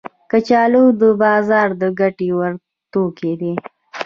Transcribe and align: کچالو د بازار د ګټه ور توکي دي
کچالو 0.31 0.83
د 0.99 1.01
بازار 1.21 1.69
د 1.81 1.83
ګټه 1.99 2.27
ور 2.37 2.53
توکي 2.91 3.33
دي 3.41 3.53